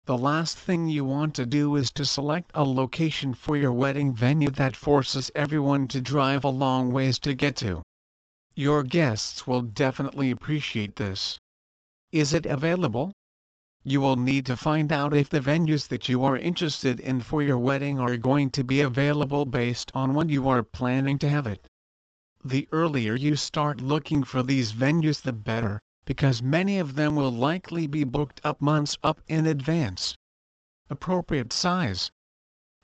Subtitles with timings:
[0.05, 4.13] The last thing you want to do is to select a location for your wedding
[4.13, 7.83] venue that forces everyone to drive a long ways to get to.
[8.55, 11.39] Your guests will definitely appreciate this.
[12.13, 13.15] Is it available?
[13.87, 17.43] You will need to find out if the venues that you are interested in for
[17.43, 21.47] your wedding are going to be available based on when you are planning to have
[21.47, 21.69] it.
[22.43, 27.31] The earlier you start looking for these venues the better, because many of them will
[27.31, 30.17] likely be booked up months up in advance.
[30.89, 32.11] Appropriate size.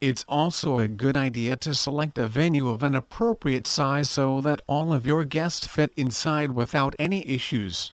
[0.02, 4.60] It's also a good idea to select a venue of an appropriate size so that
[4.66, 7.90] all of your guests fit inside without any issues.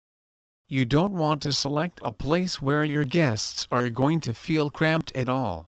[0.67, 5.11] You don't want to select a place where your guests are going to feel cramped
[5.15, 5.67] at all.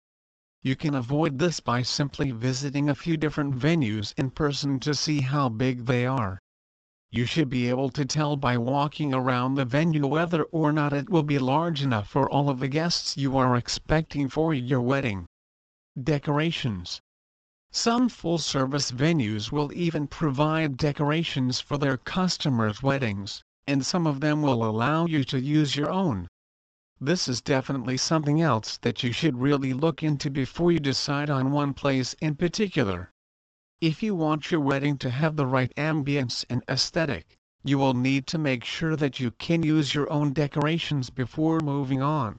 [0.61, 5.21] You can avoid this by simply visiting a few different venues in person to see
[5.21, 6.37] how big they are.
[7.09, 11.09] You should be able to tell by walking around the venue whether or not it
[11.09, 15.25] will be large enough for all of the guests you are expecting for your wedding.
[15.99, 17.01] Decorations
[17.71, 24.41] Some full-service venues will even provide decorations for their customers' weddings and some of them
[24.41, 26.27] will allow you to use your own.
[26.99, 31.51] This is definitely something else that you should really look into before you decide on
[31.51, 33.11] one place in particular.
[33.81, 38.27] If you want your wedding to have the right ambience and aesthetic, you will need
[38.27, 42.37] to make sure that you can use your own decorations before moving on.